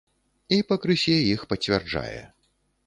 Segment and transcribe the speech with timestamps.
[0.57, 2.21] І пакрысе іх пацвярджае.